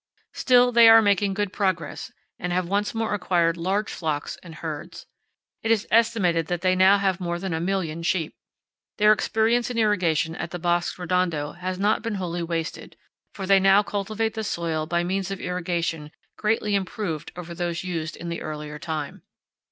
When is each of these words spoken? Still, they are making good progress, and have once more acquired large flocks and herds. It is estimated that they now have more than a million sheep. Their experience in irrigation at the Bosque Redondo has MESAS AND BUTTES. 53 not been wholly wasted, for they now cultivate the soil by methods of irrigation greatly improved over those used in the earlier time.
Still, 0.33 0.71
they 0.71 0.89
are 0.89 0.99
making 0.99 1.35
good 1.35 1.53
progress, 1.53 2.11
and 2.39 2.51
have 2.51 2.67
once 2.67 2.95
more 2.95 3.13
acquired 3.13 3.55
large 3.55 3.93
flocks 3.93 4.35
and 4.41 4.55
herds. 4.55 5.05
It 5.61 5.69
is 5.69 5.87
estimated 5.91 6.47
that 6.47 6.61
they 6.61 6.75
now 6.75 6.97
have 6.97 7.19
more 7.19 7.37
than 7.37 7.53
a 7.53 7.59
million 7.61 8.01
sheep. 8.01 8.33
Their 8.97 9.11
experience 9.13 9.69
in 9.69 9.77
irrigation 9.77 10.35
at 10.35 10.49
the 10.49 10.57
Bosque 10.57 10.97
Redondo 10.97 11.51
has 11.51 11.77
MESAS 11.77 11.77
AND 11.77 11.83
BUTTES. 11.83 11.95
53 11.97 11.99
not 11.99 12.01
been 12.01 12.15
wholly 12.19 12.41
wasted, 12.41 12.97
for 13.35 13.45
they 13.45 13.59
now 13.59 13.83
cultivate 13.83 14.33
the 14.33 14.43
soil 14.43 14.87
by 14.87 15.03
methods 15.03 15.29
of 15.29 15.39
irrigation 15.39 16.09
greatly 16.35 16.73
improved 16.73 17.31
over 17.35 17.53
those 17.53 17.83
used 17.83 18.15
in 18.17 18.29
the 18.29 18.41
earlier 18.41 18.79
time. 18.79 19.21